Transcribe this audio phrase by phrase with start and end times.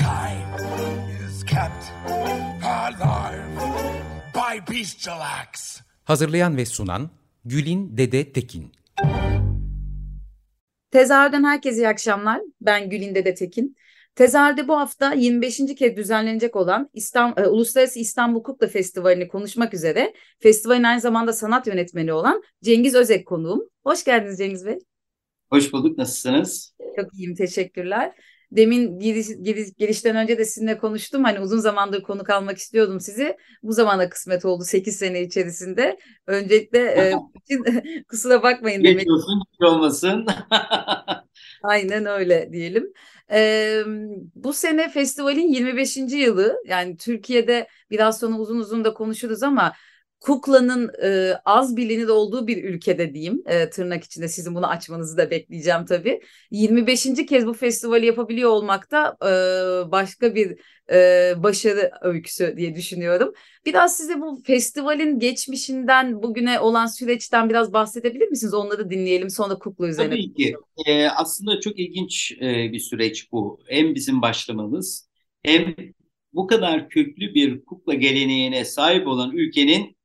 [0.00, 0.60] Mankind
[1.28, 1.92] is kept
[2.64, 3.60] alive
[4.34, 5.80] by bestial acts.
[6.04, 7.10] Hazırlayan ve sunan
[7.44, 8.72] Gülin Dede Tekin.
[10.90, 12.40] Tezahürden herkese iyi akşamlar.
[12.60, 13.76] Ben Gülin Dede Tekin.
[14.14, 15.74] Tezahürde bu hafta 25.
[15.78, 21.66] kez düzenlenecek olan İstanbul, e, Uluslararası İstanbul Kukla Festivali'ni konuşmak üzere festivalin aynı zamanda sanat
[21.66, 23.68] yönetmeni olan Cengiz Özek konuğum.
[23.84, 24.78] Hoş geldiniz Cengiz Bey.
[25.50, 25.98] Hoş bulduk.
[25.98, 26.74] Nasılsınız?
[27.00, 27.34] Çok iyiyim.
[27.34, 28.12] Teşekkürler.
[28.52, 31.24] Demin giriş, giriş, girişten önce de sizinle konuştum.
[31.24, 33.36] Hani uzun zamandır konuk almak istiyordum sizi.
[33.62, 35.98] Bu zamana kısmet oldu 8 sene içerisinde.
[36.26, 37.12] Öncelikle e,
[38.08, 38.82] kusura bakmayın.
[38.82, 39.10] Geç demek.
[39.10, 40.26] olsun, geç olmasın.
[41.62, 42.92] Aynen öyle diyelim.
[43.30, 43.82] Ee,
[44.34, 45.96] bu sene festivalin 25.
[45.96, 46.56] yılı.
[46.66, 49.72] Yani Türkiye'de biraz sonra uzun uzun da konuşuruz ama
[50.20, 55.30] kuklanın e, az bilinir olduğu bir ülkede diyeyim e, tırnak içinde sizin bunu açmanızı da
[55.30, 56.20] bekleyeceğim tabii.
[56.50, 57.26] 25.
[57.26, 60.58] kez bu festivali yapabiliyor olmak da e, başka bir
[60.92, 63.32] e, başarı öyküsü diye düşünüyorum.
[63.66, 68.54] Biraz size bu festivalin geçmişinden bugüne olan süreçten biraz bahsedebilir misiniz?
[68.54, 70.10] Onları dinleyelim sonra kukla üzerine.
[70.10, 70.54] Tabii ki.
[70.86, 73.60] E, aslında çok ilginç e, bir süreç bu.
[73.66, 75.08] Hem bizim başlamamız
[75.42, 75.74] hem
[76.32, 79.96] bu kadar köklü bir kukla geleneğine sahip olan ülkenin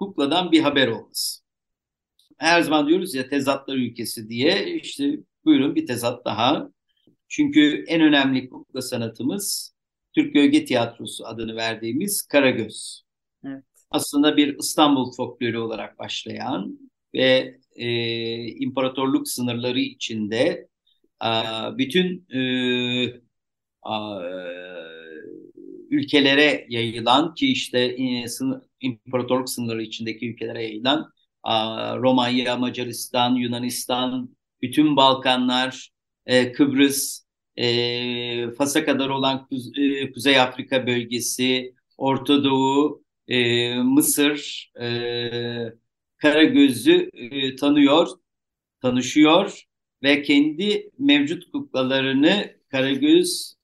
[0.00, 1.42] kukladan bir haber olması.
[2.38, 6.70] Her zaman diyoruz ya tezatlar ülkesi diye işte buyurun bir tezat daha.
[7.28, 9.74] Çünkü en önemli kukla sanatımız
[10.14, 13.02] Türk Gölge Tiyatrosu adını verdiğimiz Karagöz.
[13.44, 13.64] Evet.
[13.90, 16.78] Aslında bir İstanbul folklorü olarak başlayan
[17.14, 17.88] ve e,
[18.48, 20.68] imparatorluk sınırları içinde
[21.20, 22.40] a, bütün e,
[23.82, 24.20] a,
[25.90, 31.12] ülkelere yayılan ki işte e, sınır, imparatorluk sınırları içindeki ülkelere yayılan
[31.96, 35.90] Romanya, Macaristan, Yunanistan, bütün Balkanlar,
[36.26, 37.24] e, Kıbrıs,
[37.56, 43.04] e, Fas'a kadar olan e, Kuzey Afrika bölgesi, Orta Doğu,
[43.84, 44.70] Mısır,
[46.16, 47.10] Karagöz'ü
[47.60, 48.08] tanıyor,
[48.82, 49.62] tanışıyor
[50.02, 53.54] ve kendi mevcut kuklalarını Karagöz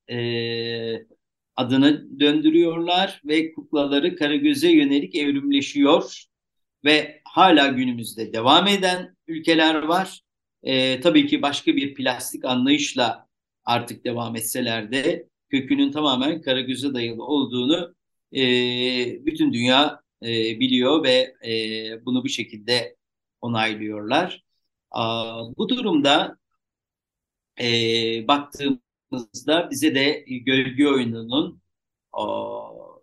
[1.56, 6.24] adını döndürüyorlar ve kuklaları Karagöz'e yönelik evrimleşiyor
[6.84, 10.20] ve hala günümüzde devam eden ülkeler var.
[10.62, 13.28] E, tabii ki başka bir plastik anlayışla
[13.64, 17.94] artık devam etseler de kökünün tamamen Karagöz'e dayalı olduğunu
[18.36, 18.40] e,
[19.26, 22.96] bütün dünya e, biliyor ve e, bunu bir şekilde
[23.40, 24.44] onaylıyorlar.
[24.90, 26.38] A, bu durumda
[27.60, 27.68] e,
[28.28, 28.80] baktığım
[29.12, 31.62] baktığımızda bize de gölge oyununun
[32.12, 33.02] o,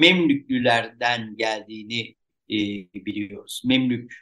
[0.00, 2.16] Memlüklülerden geldiğini
[2.50, 2.56] e,
[3.04, 3.62] biliyoruz.
[3.64, 4.14] Memlük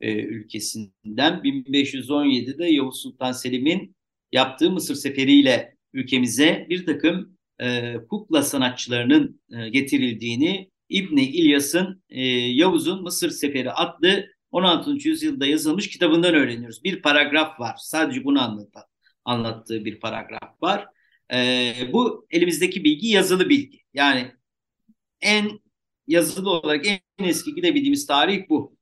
[0.00, 3.96] e, ülkesinden 1517'de Yavuz Sultan Selim'in
[4.32, 13.02] yaptığı Mısır seferiyle ülkemize bir takım e, kukla sanatçılarının e, getirildiğini İbni İlyas'ın e, Yavuz'un
[13.02, 15.08] Mısır Seferi adlı 16.
[15.08, 16.84] yüzyılda yazılmış kitabından öğreniyoruz.
[16.84, 17.76] Bir paragraf var.
[17.78, 18.82] Sadece bunu anlatan
[19.24, 20.86] anlattığı bir paragraf var.
[21.32, 23.80] E, bu elimizdeki bilgi yazılı bilgi.
[23.94, 24.32] Yani
[25.20, 25.60] en
[26.06, 28.76] yazılı olarak en, eski gidebildiğimiz tarih bu.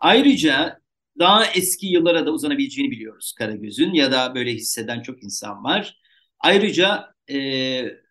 [0.00, 0.80] Ayrıca
[1.18, 5.96] daha eski yıllara da uzanabileceğini biliyoruz Karagöz'ün ya da böyle hisseden çok insan var.
[6.38, 7.38] Ayrıca e,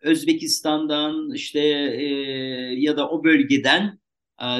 [0.01, 2.06] Özbekistan'dan işte e,
[2.78, 4.00] ya da o bölgeden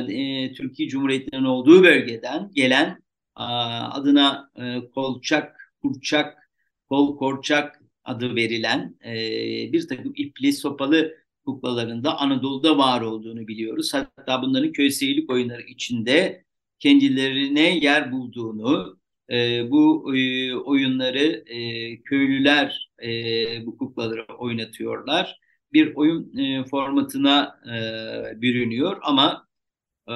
[0.09, 3.03] e, Türkiye Cumhuriyeti'nin olduğu bölgeden gelen
[3.35, 6.38] adına e, kolçak, kurçak
[6.89, 9.13] kol korçak adı verilen e,
[9.74, 11.15] bir takım ipli sopalı
[11.45, 13.94] kuklalarında Anadolu'da var olduğunu biliyoruz.
[13.94, 16.45] Hatta bunların köy seyirlik oyunları içinde
[16.80, 19.00] kendilerine yer bulduğunu,
[19.31, 23.09] e, bu e, oyunları e, köylüler e,
[23.65, 25.39] bu kuklaları oynatıyorlar.
[25.74, 29.47] Bir oyun e, formatına e, bürünüyor ama
[30.09, 30.13] e,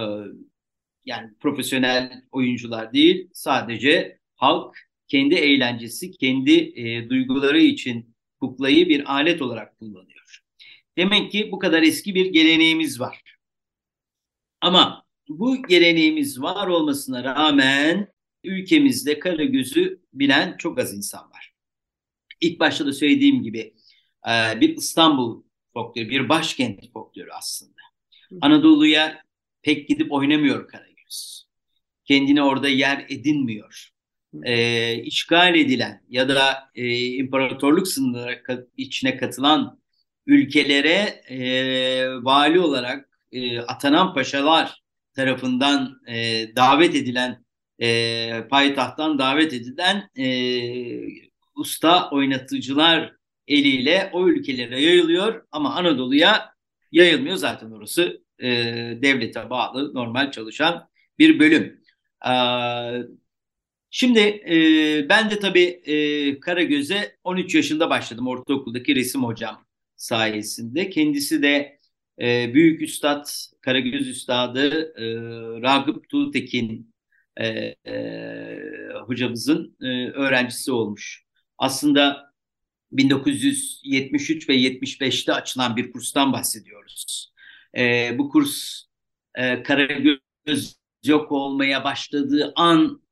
[1.06, 4.78] yani profesyonel oyuncular değil, sadece halk
[5.14, 10.40] kendi eğlencesi, kendi e, duyguları için kuklayı bir alet olarak kullanıyor.
[10.98, 13.36] Demek ki bu kadar eski bir geleneğimiz var.
[14.62, 18.08] Ama bu geleneğimiz var olmasına rağmen
[18.44, 21.54] ülkemizde Karagöz'ü bilen çok az insan var.
[22.42, 23.74] İlk başta da söylediğim gibi
[24.30, 25.44] e, bir İstanbul
[25.74, 27.82] folkloru, bir başkent folkloru aslında.
[28.42, 29.24] Anadolu'ya
[29.62, 31.46] pek gidip oynamıyor Karagöz.
[32.06, 33.93] Kendine orada yer edinmiyor.
[34.44, 39.80] E, işgal edilen ya da e, imparatorluk sınırları içine katılan
[40.28, 44.84] ülkelere e, vali olarak e, atanan paşalar
[45.16, 47.46] tarafından e, davet edilen
[47.82, 50.28] e, payitahttan davet edilen e,
[51.56, 53.14] usta oynatıcılar
[53.48, 56.54] eliyle o ülkelere yayılıyor ama Anadolu'ya
[56.92, 58.48] yayılmıyor zaten orası e,
[59.02, 60.90] devlete bağlı normal çalışan
[61.20, 61.82] bir bölüm.
[62.26, 62.34] E,
[63.94, 70.90] şimdi e, ben de tabii e, Karagöz'e 13 yaşında başladım ortaokuldaki resim hocam sayesinde.
[70.90, 71.80] Kendisi de
[72.22, 73.26] e, büyük üstad,
[73.62, 75.06] Karagöz üstadı e,
[75.62, 76.94] Ragıp Tuğtekin
[77.38, 77.48] e,
[77.88, 78.60] e,
[79.08, 81.26] hocamızın e, öğrencisi olmuş.
[81.58, 82.34] Aslında
[82.92, 87.34] 1973 ve 75'te açılan bir kurstan bahsediyoruz.
[87.78, 88.84] E, bu kurs
[89.36, 90.76] e, Karagöz
[91.06, 93.03] yok olmaya başladığı an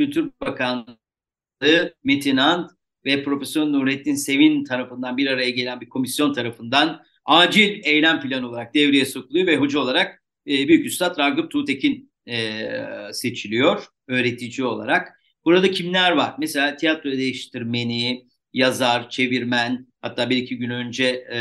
[0.00, 2.70] Kültür Bakanlığı Metin Ant
[3.04, 8.74] ve Profesör Nurettin Sevin tarafından bir araya gelen bir komisyon tarafından acil eylem planı olarak
[8.74, 12.70] devreye sokuluyor ve hoca olarak e, Büyük Üstad Ragıp Tuğtekin e,
[13.12, 15.08] seçiliyor öğretici olarak.
[15.44, 16.34] Burada kimler var?
[16.38, 21.40] Mesela tiyatro değiştirmeni, yazar, çevirmen, hatta bir iki gün önce e,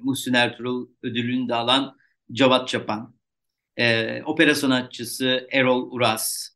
[0.00, 1.96] Muhsin Ertuğrul ödülünü de alan
[2.32, 3.14] Cavat Çapan,
[3.76, 6.52] e, opera sanatçısı Erol Uras,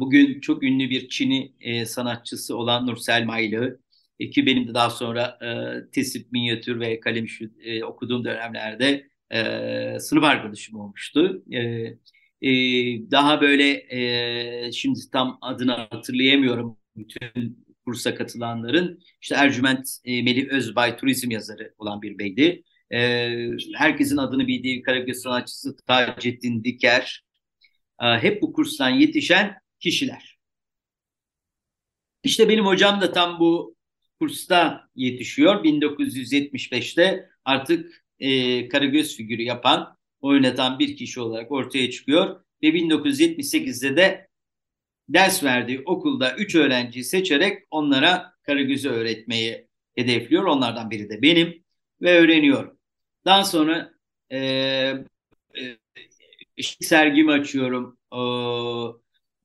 [0.00, 3.80] bugün çok ünlü bir Çin'i e, sanatçısı olan Nursel Maylı,
[4.20, 7.26] e, ki benim de daha sonra e, tesip, minyatür ve kalem
[7.60, 9.08] e, okuduğum dönemlerde
[10.00, 11.42] sınıf arkadaşım olmuştu.
[13.10, 13.82] Daha böyle
[14.72, 19.00] şimdi tam adını hatırlayamıyorum bütün kursa katılanların.
[19.22, 22.62] işte Ercüment Melih Özbay turizm yazarı olan bir beydi.
[23.74, 27.27] Herkesin adını bildiği Karagöz sanatçısı Taceddin Diker.
[28.02, 30.38] E, hep bu kurstan yetişen kişiler.
[32.22, 33.76] İşte benim hocam da tam bu
[34.20, 35.64] kursta yetişiyor.
[35.64, 42.44] 1975'te artık e, Karagöz figürü yapan, oynatan bir kişi olarak ortaya çıkıyor.
[42.62, 44.28] Ve 1978'de de
[45.08, 50.44] ders verdiği okulda 3 öğrenciyi seçerek onlara Karagöz'ü öğretmeyi hedefliyor.
[50.44, 51.64] Onlardan biri de benim
[52.02, 52.78] ve öğreniyorum.
[53.24, 53.92] Daha sonra
[54.30, 55.76] e, e,
[56.80, 57.98] sergimi açıyorum.
[58.12, 58.18] E,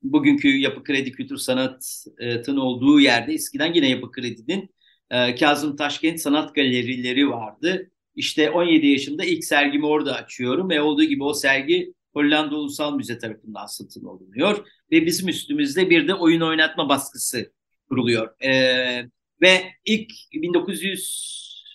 [0.03, 4.69] bugünkü Yapı Kredi Kültür Sanat'ın olduğu yerde eskiden yine Yapı Kredi'nin
[5.11, 7.91] e, Kazım Taşkent Sanat Galerileri vardı.
[8.15, 13.17] İşte 17 yaşında ilk sergimi orada açıyorum ve olduğu gibi o sergi Hollanda Ulusal Müze
[13.17, 17.53] tarafından satın alınıyor ve bizim üstümüzde bir de oyun oynatma baskısı
[17.89, 18.41] kuruluyor.
[18.43, 18.51] E,
[19.41, 20.11] ve ilk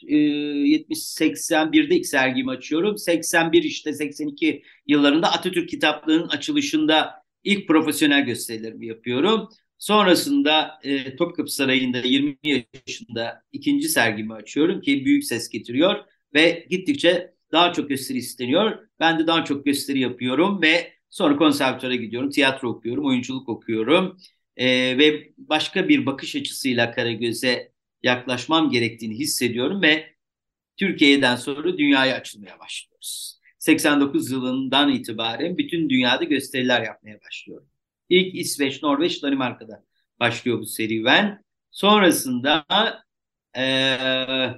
[0.03, 2.99] 1970-81'de ilk sergimi açıyorum.
[2.99, 9.49] 81 işte 82 yıllarında Atatürk Kitaplığı'nın açılışında ilk profesyonel gösterilerimi yapıyorum.
[9.79, 15.97] Sonrasında e, Topkapı Sarayı'nda 20 yaşında ikinci sergimi açıyorum ki büyük ses getiriyor
[16.35, 18.79] ve gittikçe daha çok gösteri isteniyor.
[19.01, 24.19] Ben de daha çok gösteri yapıyorum ve sonra konservatuara gidiyorum, tiyatro okuyorum, oyunculuk okuyorum
[24.57, 30.15] e, ve başka bir bakış açısıyla Karagöz'e yaklaşmam gerektiğini hissediyorum ve
[30.77, 33.39] Türkiye'den sonra dünyaya açılmaya başlıyoruz.
[33.59, 37.69] 89 yılından itibaren bütün dünyada gösteriler yapmaya başlıyorum.
[38.09, 39.85] İlk İsveç, Norveç, Danimarka'da
[40.21, 41.43] başlıyor bu serüven.
[41.71, 42.65] Sonrasında
[43.57, 43.97] e,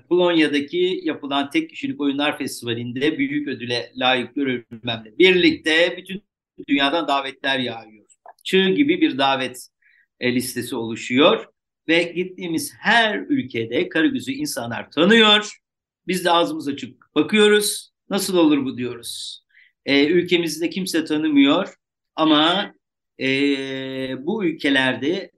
[0.09, 6.23] Polonya'daki yapılan Tek Kişilik Oyunlar Festivali'nde büyük ödüle layık görülmemle birlikte bütün
[6.68, 8.06] dünyadan davetler yağıyor.
[8.44, 9.68] Çığ gibi bir davet
[10.20, 11.47] e, listesi oluşuyor
[11.88, 15.58] ve gittiğimiz her ülkede Karagöz'ü insanlar tanıyor.
[16.06, 17.90] Biz de ağzımız açık bakıyoruz.
[18.10, 19.44] Nasıl olur bu diyoruz.
[19.87, 21.75] E, ülkemizde kimse tanımıyor
[22.16, 22.75] ama
[23.20, 23.26] e,
[24.26, 25.30] bu ülkelerde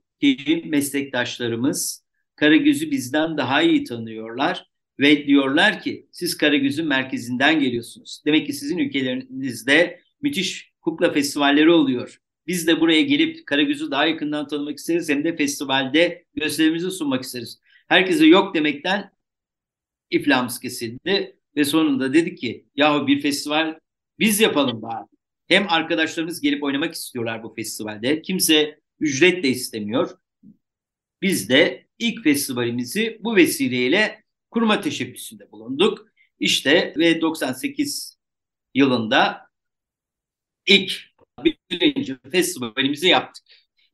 [0.63, 4.65] meslektaşlarımız Karagöz'ü bizden daha iyi tanıyorlar
[4.99, 8.21] ve diyorlar ki siz Karagöz'ün merkezinden geliyorsunuz.
[8.25, 12.19] Demek ki sizin ülkelerinizde müthiş kukla festivalleri oluyor.
[12.47, 17.59] Biz de buraya gelip Karagöz'ü daha yakından tanımak isteriz hem de festivalde gösterimizi sunmak isteriz.
[17.87, 19.11] Herkese yok demekten
[20.09, 23.79] iflamız kesildi ve sonunda dedik ki yahu bir festival
[24.19, 25.07] biz yapalım bari.
[25.47, 28.21] Hem arkadaşlarımız gelip oynamak istiyorlar bu festivalde.
[28.21, 30.17] Kimse ücret de istemiyor.
[31.21, 36.07] Biz de ilk festivalimizi bu vesileyle kurma teşebbüsünde bulunduk.
[36.39, 38.17] İşte ve 98
[38.73, 39.41] yılında
[40.65, 41.12] ilk
[42.03, 43.43] birinci festivalimizi yaptık.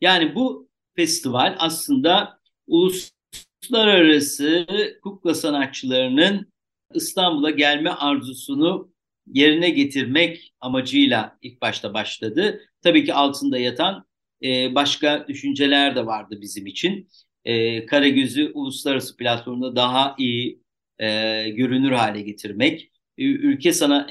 [0.02, 4.68] Yani bu festival aslında uluslararası
[5.04, 6.54] kukla sanatçılarının
[6.94, 8.94] İstanbul'a gelme arzusunu
[9.28, 12.62] yerine getirmek amacıyla ilk başta başladı.
[12.82, 14.06] Tabii ki altında yatan
[14.44, 17.10] e, başka düşünceler de vardı bizim için.
[17.46, 20.62] E, Karagöz'ü uluslararası platformda daha iyi
[21.00, 24.08] e, görünür hale getirmek, ülke sana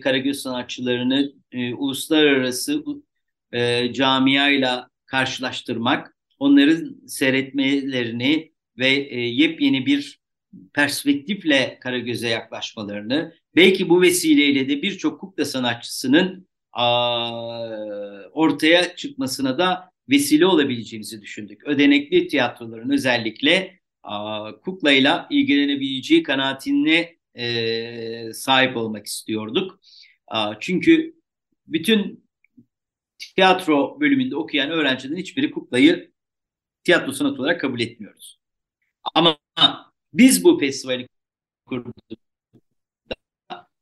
[0.00, 1.32] Karagöz sanatçılarını
[1.76, 2.84] uluslararası
[3.52, 10.20] e, camiayla karşılaştırmak, onların seyretmelerini ve e, yepyeni bir
[10.74, 17.30] perspektifle Karagöz'e yaklaşmalarını, belki bu vesileyle de birçok kukla sanatçısının a,
[18.32, 21.66] ortaya çıkmasına da vesile olabileceğimizi düşündük.
[21.66, 29.80] Ödenekli tiyatroların özellikle a, kuklayla ilgilenebileceği kanaatine e, sahip olmak istiyorduk.
[30.26, 31.14] A, çünkü
[31.66, 32.24] bütün
[33.40, 36.10] tiyatro bölümünde okuyan öğrencilerin hiçbiri kuklayı
[36.84, 38.38] tiyatro sanatı olarak kabul etmiyoruz.
[39.14, 39.38] Ama
[40.12, 41.08] biz bu festivali
[41.66, 41.94] kurduk.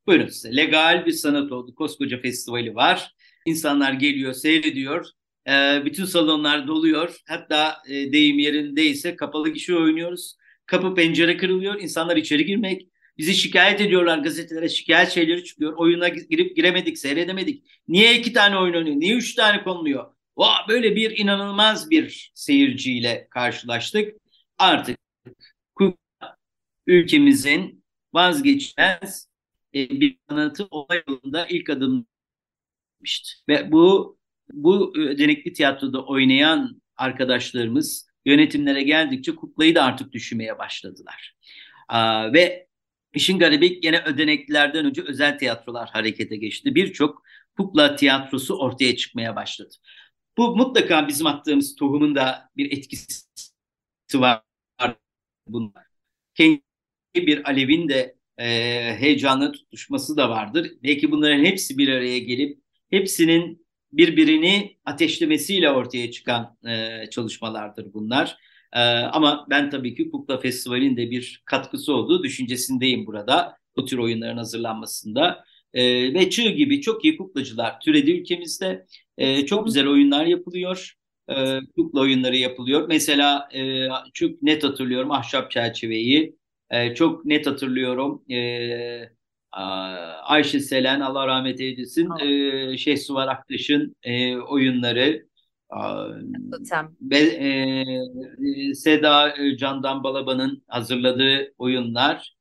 [0.06, 0.56] Buyurun size.
[0.56, 1.74] Legal bir sanat oldu.
[1.74, 3.14] Koskoca festivali var.
[3.46, 5.06] İnsanlar geliyor, seyrediyor.
[5.48, 7.20] Ee, bütün salonlar doluyor.
[7.28, 10.36] Hatta e, deyim yerindeyse kapalı kişi oynuyoruz.
[10.66, 11.80] Kapı pencere kırılıyor.
[11.80, 12.88] İnsanlar içeri girmek.
[13.18, 14.68] Bizi şikayet ediyorlar gazetelere.
[14.68, 15.74] Şikayet şeyleri çıkıyor.
[15.76, 17.64] Oyuna girip giremedik, seyredemedik.
[17.88, 18.96] Niye iki tane oyun oynuyor?
[19.00, 20.14] Niye üç tane konuluyor?
[20.36, 24.14] Oh, böyle bir inanılmaz bir seyirciyle karşılaştık.
[24.58, 24.98] Artık
[26.86, 27.84] ülkemizin
[28.14, 29.28] vazgeçmez
[29.74, 32.06] e, bir sanatı olay yolunda ilk adım
[33.48, 34.18] ve bu
[34.52, 41.36] bu ödenekli tiyatroda oynayan arkadaşlarımız yönetimlere geldikçe kuklayı da artık düşünmeye başladılar.
[41.88, 42.67] Aa, ve
[43.14, 46.74] işin garibi yine ödeneklilerden önce özel tiyatrolar harekete geçti.
[46.74, 47.22] Birçok
[47.56, 49.74] kukla tiyatrosu ortaya çıkmaya başladı.
[50.36, 53.24] Bu mutlaka bizim attığımız tohumun da bir etkisi
[54.14, 54.42] var.
[55.48, 55.84] Bunlar.
[56.34, 56.62] Kendi
[57.16, 58.46] bir alevin de e,
[58.98, 60.72] heyecanlı tutuşması da vardır.
[60.82, 62.60] Belki bunların hepsi bir araya gelip
[62.90, 68.38] hepsinin birbirini ateşlemesiyle ortaya çıkan e, çalışmalardır bunlar.
[68.72, 73.98] E, ama ben tabii ki Kukla Festivali'nin de bir katkısı olduğu düşüncesindeyim burada bu tür
[73.98, 75.44] oyunların hazırlanmasında.
[75.74, 78.86] E, ve çığ gibi çok iyi kuklacılar türedi ülkemizde.
[79.18, 80.94] E, çok güzel oyunlar yapılıyor.
[81.28, 82.88] E, kukla oyunları yapılıyor.
[82.88, 86.36] Mesela e, çok net hatırlıyorum Ahşap Çerçeveyi.
[86.70, 88.24] E, çok net hatırlıyorum.
[88.30, 89.10] E,
[90.22, 92.10] Ayşe Selen Allah rahmet eylesin.
[92.20, 95.27] E, Şehsuvar Aktaş'ın e, oyunları.
[97.00, 102.36] Ve e, Seda Candan Balaban'ın hazırladığı oyunlar.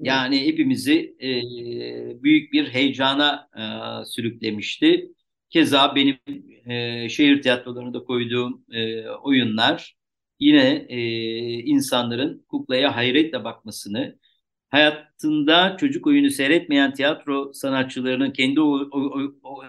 [0.00, 1.32] Yani hepimizi e,
[2.22, 3.62] büyük bir heyecana e,
[4.06, 5.12] sürüklemişti.
[5.50, 6.18] Keza benim
[6.66, 9.96] e, şehir tiyatrolarında koyduğum e, oyunlar
[10.40, 10.98] yine e,
[11.62, 14.18] insanların kuklaya hayretle bakmasını,
[14.68, 19.62] hayatında çocuk oyunu seyretmeyen tiyatro sanatçılarının kendi o, o, o, o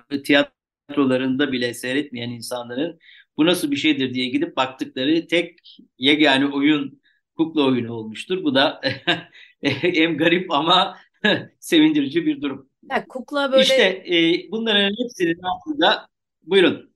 [0.90, 3.00] tiyatrolarında bile seyretmeyen insanların
[3.38, 7.02] bu nasıl bir şeydir diye gidip baktıkları tek yegane oyun
[7.38, 8.44] kukla oyunu olmuştur.
[8.44, 8.82] Bu da
[9.62, 10.98] hem garip ama
[11.60, 12.70] sevindirici bir durum.
[12.92, 13.64] Ya, kukla böyle...
[13.64, 16.08] İşte e, bunların hepsinin altında
[16.42, 16.94] buyurun.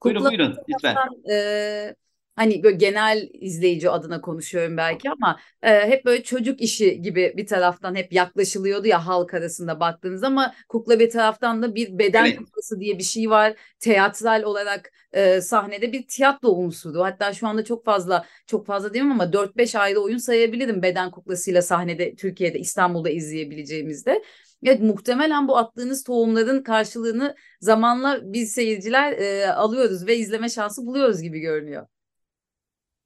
[0.00, 0.96] Kukla buyurun buyurun lütfen.
[1.30, 1.94] E,
[2.40, 7.46] hani böyle genel izleyici adına konuşuyorum belki ama e, hep böyle çocuk işi gibi bir
[7.46, 12.38] taraftan hep yaklaşılıyordu ya halk arasında baktığınız ama kukla bir taraftan da bir beden evet.
[12.38, 13.54] kuklası diye bir şey var.
[13.80, 17.02] Teatral olarak e, sahnede bir tiyatro unsuru.
[17.02, 21.10] Hatta şu anda çok fazla çok fazla değil mi ama 4-5 ayrı oyun sayabilirim beden
[21.10, 24.22] kuklasıyla sahnede Türkiye'de İstanbul'da izleyebileceğimizde.
[24.62, 31.22] Evet muhtemelen bu attığınız tohumların karşılığını zamanla biz seyirciler e, alıyoruz ve izleme şansı buluyoruz
[31.22, 31.86] gibi görünüyor.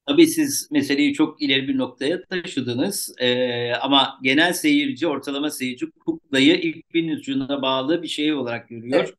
[0.07, 6.55] Tabii siz meseleyi çok ileri bir noktaya taşıdınız ee, ama genel seyirci, ortalama seyirci kuklayı
[6.55, 9.05] ipin ucuna bağlı bir şey olarak görüyor.
[9.05, 9.15] Evet.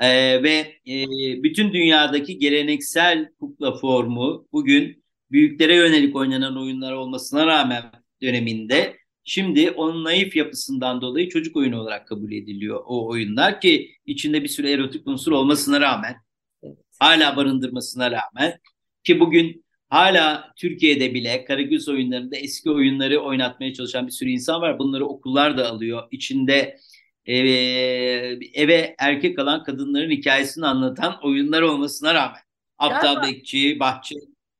[0.00, 0.50] Ee, ve
[0.92, 7.84] e, bütün dünyadaki geleneksel kukla formu bugün büyüklere yönelik oynanan oyunlar olmasına rağmen
[8.22, 14.42] döneminde şimdi onun naif yapısından dolayı çocuk oyunu olarak kabul ediliyor o oyunlar ki içinde
[14.42, 16.16] bir sürü erotik unsur olmasına rağmen
[16.62, 16.78] evet.
[16.98, 18.58] hala barındırmasına rağmen
[19.04, 24.78] ki bugün Hala Türkiye'de bile Karagöz oyunlarında eski oyunları oynatmaya çalışan bir sürü insan var.
[24.78, 26.02] Bunları okullar da alıyor.
[26.10, 26.78] İçinde
[27.26, 32.40] eve, eve erkek alan kadınların hikayesini anlatan oyunlar olmasına rağmen.
[32.78, 34.14] Aptal Bekçi, Bahçe,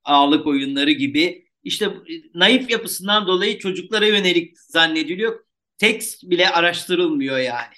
[0.04, 1.90] Ağlık oyunları gibi işte
[2.34, 5.40] naif yapısından dolayı çocuklara yönelik zannediliyor.
[5.78, 7.74] Tekst bile araştırılmıyor yani.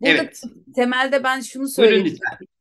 [0.00, 0.42] Burada evet.
[0.74, 2.18] Temelde ben şunu söyleyeyim.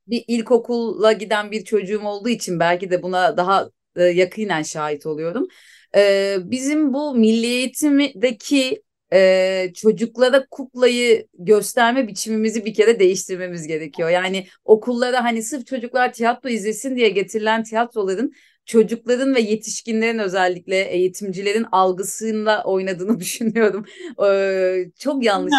[0.07, 5.47] Bir ilkokula giden bir çocuğum olduğu için belki de buna daha e, yakinen şahit oluyorum.
[5.95, 8.81] e, bizim bu milli eğitimdeki
[9.13, 14.09] e, çocuklara kuklayı gösterme biçimimizi bir kere değiştirmemiz gerekiyor.
[14.09, 18.33] Yani okullara hani sırf çocuklar tiyatro izlesin diye getirilen tiyatroların
[18.65, 23.85] çocukların ve yetişkinlerin özellikle eğitimcilerin algısıyla oynadığını düşünüyorum.
[24.25, 25.53] Ee, çok yanlış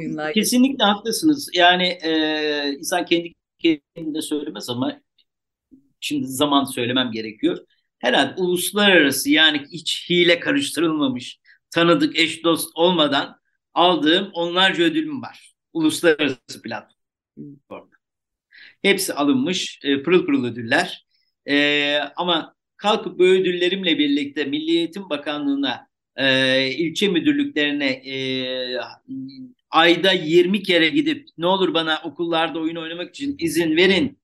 [0.00, 0.32] oyunlar.
[0.32, 1.50] Kesinlikle haklısınız.
[1.54, 5.00] Yani e, insan kendi kendine söylemez ama
[6.04, 7.58] şimdi zaman söylemem gerekiyor.
[7.98, 11.38] Herhalde uluslararası yani hiç hile karıştırılmamış,
[11.70, 13.40] tanıdık eş dost olmadan
[13.74, 15.54] aldığım onlarca ödülüm var.
[15.72, 17.96] Uluslararası platformda.
[18.82, 21.06] Hepsi alınmış e, pırıl pırıl ödüller.
[21.48, 28.16] E, ama kalkıp bu ödüllerimle birlikte Milli Eğitim Bakanlığı'na, e, ilçe müdürlüklerine e,
[29.70, 34.18] ayda 20 kere gidip ne olur bana okullarda oyun oynamak için izin verin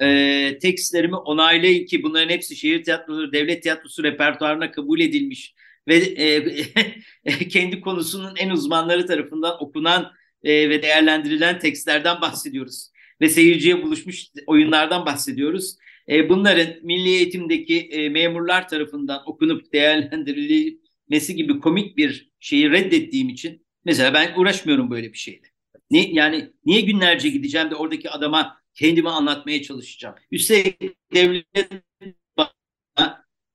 [0.00, 5.54] e, tekstlerimi onaylayın ki bunların hepsi şehir tiyatrosu, devlet tiyatrosu repertuarına kabul edilmiş
[5.88, 10.12] ve e, kendi konusunun en uzmanları tarafından okunan
[10.42, 12.90] e, ve değerlendirilen tekstlerden bahsediyoruz.
[13.20, 15.76] Ve seyirciye buluşmuş oyunlardan bahsediyoruz.
[16.08, 23.66] E, bunların milli eğitimdeki e, memurlar tarafından okunup değerlendirilmesi gibi komik bir şeyi reddettiğim için
[23.84, 25.46] mesela ben uğraşmıyorum böyle bir şeyle.
[25.90, 30.14] Ne, yani niye günlerce gideceğim de oradaki adama kendimi anlatmaya çalışacağım.
[30.30, 31.46] Üstelik devlet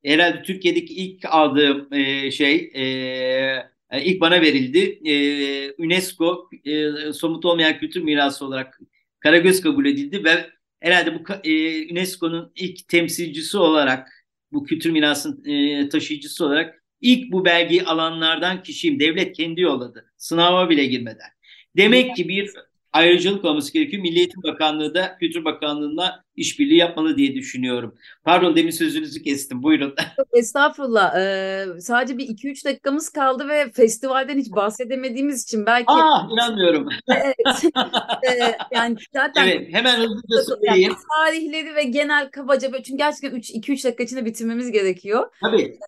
[0.06, 2.84] herhalde Türkiye'deki ilk aldığım e, şey e,
[3.92, 5.00] e, ilk bana verildi.
[5.10, 5.14] E,
[5.84, 8.80] UNESCO e, somut olmayan kültür mirası olarak
[9.20, 10.50] Karagöz kabul edildi ve
[10.80, 14.10] herhalde bu e, UNESCO'nun ilk temsilcisi olarak
[14.52, 19.00] bu kültür mirasının e, taşıyıcısı olarak ilk bu belgeyi alanlardan kişiyim.
[19.00, 20.14] Devlet kendi yolladı.
[20.18, 21.30] Sınava bile girmeden.
[21.78, 22.50] Demek ki bir
[22.94, 24.02] ayrıcalık olması gerekiyor.
[24.04, 27.96] Milli Eğitim Bakanlığı da Kültür Bakanlığı'na işbirliği yapmalı diye düşünüyorum.
[28.24, 29.64] Pardon demin sözünüzü kestim.
[29.64, 29.96] Buyurun.
[30.34, 31.16] Estağfurullah.
[31.16, 35.92] Ee, sadece bir 2-3 dakikamız kaldı ve festivalden hiç bahsedemediğimiz için belki...
[35.92, 36.90] Aa inanmıyorum.
[37.08, 37.36] evet.
[38.30, 39.48] ee, yani zaten...
[39.48, 40.94] Evet hemen hızlıca söyleyeyim.
[41.18, 45.28] tarihleri ve genel kabaca çünkü gerçekten 2-3 dakika içinde bitirmemiz gerekiyor.
[45.42, 45.80] Tabii.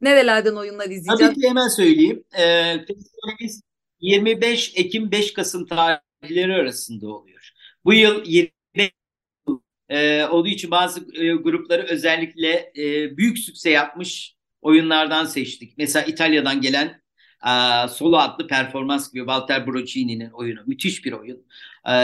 [0.00, 1.20] Nerelerden oyunlar izleyeceğiz?
[1.20, 2.24] Tabii ki hemen söyleyeyim.
[2.38, 3.62] Ee, festivalimiz
[4.00, 5.66] 25 Ekim 5 Kasım
[6.24, 7.50] tarihleri arasında oluyor.
[7.84, 8.50] Bu yıl 20
[9.88, 15.78] e, olduğu için bazı e, grupları özellikle e, büyük sükse yapmış oyunlardan seçtik.
[15.78, 17.02] Mesela İtalya'dan gelen
[17.46, 20.60] e, solo adlı performans gibi Walter Brocini'nin oyunu.
[20.66, 21.46] Müthiş bir oyun.
[21.86, 21.94] E,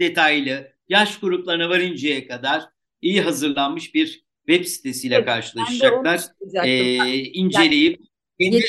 [0.00, 2.62] detaylı yaş gruplarına varıncaya kadar
[3.02, 6.20] iyi hazırlanmış bir web sitesiyle karşılaşacaklar.
[6.64, 8.00] Ee, inceleyip
[8.40, 8.62] kendi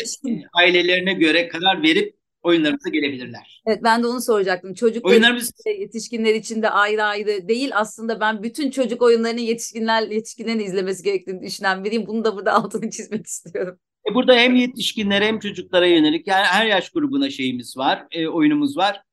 [0.53, 3.61] ailelerine göre karar verip oyunlarımıza gelebilirler.
[3.65, 4.73] Evet ben de onu soracaktım.
[4.73, 5.51] Çocuk Oyunlarımız...
[5.79, 7.71] yetişkinler için de ayrı ayrı değil.
[7.73, 12.07] Aslında ben bütün çocuk oyunlarını yetişkinler yetişkinlerin izlemesi gerektiğini düşünen biriyim.
[12.07, 13.79] Bunu da burada altını çizmek istiyorum.
[14.11, 18.77] E burada hem yetişkinlere hem çocuklara yönelik yani her yaş grubuna şeyimiz var, e, oyunumuz
[18.77, 19.03] var.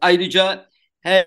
[0.00, 0.68] Ayrıca
[1.00, 1.26] her,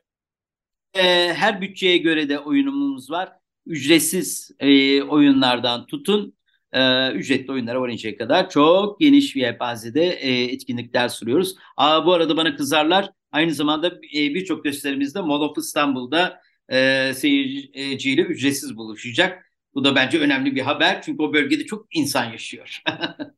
[0.98, 3.30] e, her bütçeye göre de oyunumuz var.
[3.66, 6.38] Ücretsiz e, oyunlardan tutun
[6.74, 11.56] e, ücretli oyunlara varıncaya kadar çok geniş bir yelpazede e, etkinlikler sunuyoruz.
[11.78, 13.10] Aa, bu arada bana kızarlar.
[13.32, 19.52] Aynı zamanda e, birçok gösterimizde Mall of İstanbul'da e, seyirciyle ücretsiz buluşacak.
[19.74, 22.82] Bu da bence önemli bir haber çünkü o bölgede çok insan yaşıyor.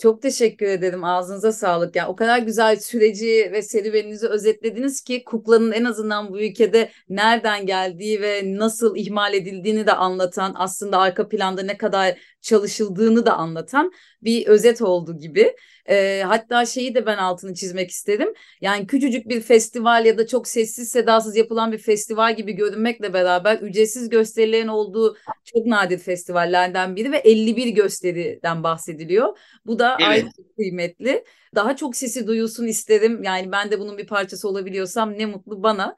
[0.00, 1.04] Çok teşekkür ederim.
[1.04, 1.96] Ağzınıza sağlık.
[1.96, 7.66] Yani o kadar güzel süreci ve serüveninizi özetlediniz ki kuklanın en azından bu ülkede nereden
[7.66, 13.92] geldiği ve nasıl ihmal edildiğini de anlatan, aslında arka planda ne kadar çalışıldığını da anlatan
[14.22, 15.54] bir özet oldu gibi.
[15.88, 18.34] E, hatta şeyi de ben altını çizmek isterim.
[18.60, 23.58] Yani küçücük bir festival ya da çok sessiz sedasız yapılan bir festival gibi görünmekle beraber
[23.58, 29.38] ücretsiz gösterilerin olduğu çok nadir festivallerden biri ve 51 gösteriden bahsediliyor.
[29.66, 30.08] Bu da evet.
[30.08, 31.24] ayrı kıymetli.
[31.54, 33.22] Daha çok sesi duyulsun isterim.
[33.22, 35.96] Yani ben de bunun bir parçası olabiliyorsam ne mutlu bana.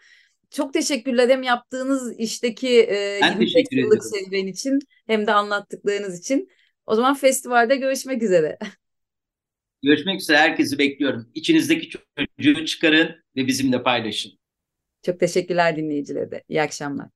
[0.50, 6.48] Çok teşekkürler hem yaptığınız işteki e, 25 yıllık serüven için hem de anlattıklarınız için.
[6.86, 8.58] O zaman festivalde görüşmek üzere.
[9.82, 10.38] Görüşmek üzere.
[10.38, 11.30] Herkesi bekliyorum.
[11.34, 11.90] İçinizdeki
[12.38, 14.32] çocuğu çıkarın ve bizimle paylaşın.
[15.02, 16.42] Çok teşekkürler dinleyicilere de.
[16.48, 17.08] İyi akşamlar.